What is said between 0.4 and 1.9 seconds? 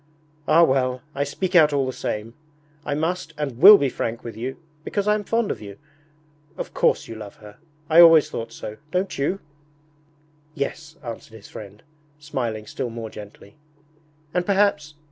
'Ah well, I will speak out all